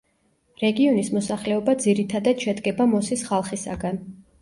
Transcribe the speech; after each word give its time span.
რეგიონის 0.61 1.11
მოსახლეობა 1.17 1.77
ძირითადად 1.85 2.49
შედგება 2.49 2.91
მოსის 2.97 3.29
ხალხისაგან. 3.33 4.07